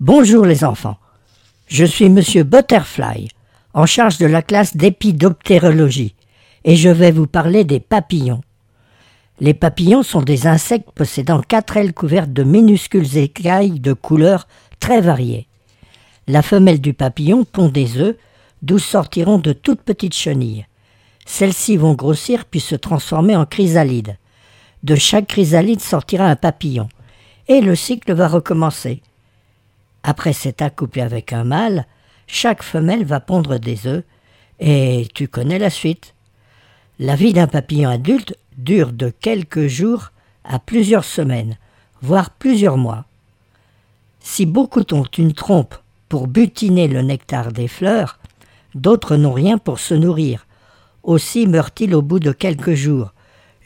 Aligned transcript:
Bonjour 0.00 0.46
les 0.46 0.62
enfants. 0.62 0.96
Je 1.66 1.84
suis 1.84 2.08
monsieur 2.08 2.44
Butterfly, 2.44 3.30
en 3.74 3.84
charge 3.84 4.18
de 4.18 4.26
la 4.26 4.42
classe 4.42 4.76
d'épidoptérologie, 4.76 6.14
et 6.62 6.76
je 6.76 6.88
vais 6.88 7.10
vous 7.10 7.26
parler 7.26 7.64
des 7.64 7.80
papillons. 7.80 8.42
Les 9.40 9.54
papillons 9.54 10.04
sont 10.04 10.22
des 10.22 10.46
insectes 10.46 10.92
possédant 10.94 11.40
quatre 11.40 11.76
ailes 11.76 11.94
couvertes 11.94 12.32
de 12.32 12.44
minuscules 12.44 13.18
écailles 13.18 13.80
de 13.80 13.92
couleurs 13.92 14.46
très 14.78 15.00
variées. 15.00 15.48
La 16.28 16.42
femelle 16.42 16.80
du 16.80 16.94
papillon 16.94 17.44
pond 17.44 17.68
des 17.68 17.96
œufs, 17.96 18.14
d'où 18.62 18.78
sortiront 18.78 19.38
de 19.38 19.52
toutes 19.52 19.82
petites 19.82 20.14
chenilles. 20.14 20.66
Celles-ci 21.26 21.76
vont 21.76 21.94
grossir 21.94 22.44
puis 22.44 22.60
se 22.60 22.76
transformer 22.76 23.34
en 23.34 23.46
chrysalides. 23.46 24.16
De 24.84 24.94
chaque 24.94 25.26
chrysalide 25.26 25.80
sortira 25.80 26.26
un 26.26 26.36
papillon, 26.36 26.88
et 27.48 27.60
le 27.60 27.74
cycle 27.74 28.12
va 28.12 28.28
recommencer. 28.28 29.02
Après 30.08 30.32
s'être 30.32 30.62
accouplé 30.62 31.02
avec 31.02 31.34
un 31.34 31.44
mâle, 31.44 31.84
chaque 32.26 32.62
femelle 32.62 33.04
va 33.04 33.20
pondre 33.20 33.58
des 33.58 33.86
œufs, 33.86 34.04
et 34.58 35.06
tu 35.12 35.28
connais 35.28 35.58
la 35.58 35.68
suite. 35.68 36.14
La 36.98 37.14
vie 37.14 37.34
d'un 37.34 37.46
papillon 37.46 37.90
adulte 37.90 38.34
dure 38.56 38.92
de 38.92 39.10
quelques 39.10 39.66
jours 39.66 40.12
à 40.44 40.60
plusieurs 40.60 41.04
semaines, 41.04 41.58
voire 42.00 42.30
plusieurs 42.30 42.78
mois. 42.78 43.04
Si 44.20 44.46
beaucoup 44.46 44.82
ont 44.92 45.04
une 45.18 45.34
trompe 45.34 45.74
pour 46.08 46.26
butiner 46.26 46.88
le 46.88 47.02
nectar 47.02 47.52
des 47.52 47.68
fleurs, 47.68 48.18
d'autres 48.74 49.16
n'ont 49.16 49.34
rien 49.34 49.58
pour 49.58 49.78
se 49.78 49.92
nourrir. 49.92 50.46
Aussi 51.02 51.46
meurent-ils 51.46 51.94
au 51.94 52.00
bout 52.00 52.18
de 52.18 52.32
quelques 52.32 52.72
jours, 52.72 53.12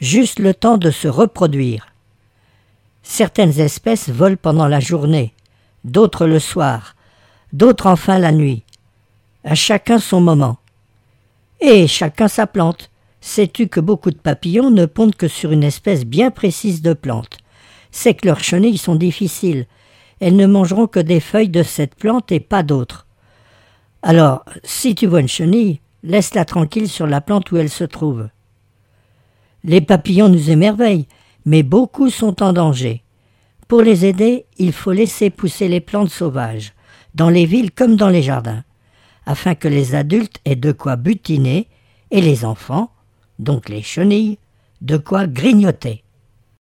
juste 0.01 0.39
le 0.39 0.53
temps 0.53 0.77
de 0.77 0.91
se 0.91 1.07
reproduire. 1.07 1.87
Certaines 3.01 3.61
espèces 3.61 4.09
volent 4.09 4.35
pendant 4.41 4.67
la 4.67 4.81
journée, 4.81 5.32
d'autres 5.83 6.25
le 6.27 6.39
soir, 6.39 6.95
d'autres 7.51 7.87
enfin 7.87 8.19
la 8.19 8.31
nuit. 8.31 8.63
À 9.43 9.55
chacun 9.55 9.99
son 9.99 10.21
moment. 10.21 10.57
Et 11.59 11.87
chacun 11.87 12.27
sa 12.27 12.47
plante. 12.47 12.89
Sais-tu 13.21 13.67
que 13.67 13.79
beaucoup 13.79 14.11
de 14.11 14.17
papillons 14.17 14.69
ne 14.69 14.85
pondent 14.85 15.15
que 15.15 15.27
sur 15.27 15.51
une 15.51 15.63
espèce 15.63 16.05
bien 16.05 16.31
précise 16.31 16.81
de 16.81 16.93
plante? 16.93 17.37
C'est 17.91 18.15
que 18.15 18.27
leurs 18.27 18.43
chenilles 18.43 18.77
sont 18.77 18.95
difficiles. 18.95 19.65
Elles 20.19 20.35
ne 20.35 20.47
mangeront 20.47 20.87
que 20.87 20.99
des 20.99 21.19
feuilles 21.19 21.49
de 21.49 21.63
cette 21.63 21.95
plante 21.95 22.31
et 22.31 22.39
pas 22.39 22.63
d'autres. 22.63 23.07
Alors, 24.01 24.43
si 24.63 24.95
tu 24.95 25.07
vois 25.07 25.21
une 25.21 25.27
chenille, 25.27 25.79
laisse-la 26.03 26.43
tranquille 26.43 26.89
sur 26.89 27.07
la 27.07 27.21
plante 27.21 27.51
où 27.51 27.57
elle 27.57 27.69
se 27.69 27.85
trouve. 27.85 28.27
Les 29.63 29.79
papillons 29.79 30.27
nous 30.27 30.49
émerveillent, 30.49 31.07
mais 31.45 31.63
beaucoup 31.63 32.09
sont 32.09 32.43
en 32.43 32.51
danger. 32.51 33.02
Pour 33.67 33.81
les 33.81 34.05
aider, 34.05 34.45
il 34.57 34.73
faut 34.73 34.91
laisser 34.91 35.29
pousser 35.29 35.67
les 35.67 35.79
plantes 35.79 36.09
sauvages, 36.09 36.73
dans 37.15 37.29
les 37.29 37.45
villes 37.45 37.71
comme 37.71 37.95
dans 37.95 38.09
les 38.09 38.21
jardins, 38.21 38.63
afin 39.25 39.55
que 39.55 39.67
les 39.67 39.95
adultes 39.95 40.39
aient 40.45 40.55
de 40.55 40.71
quoi 40.71 40.95
butiner 40.95 41.67
et 42.11 42.21
les 42.21 42.45
enfants, 42.45 42.91
donc 43.39 43.69
les 43.69 43.81
chenilles, 43.81 44.37
de 44.81 44.97
quoi 44.97 45.27
grignoter. 45.27 46.03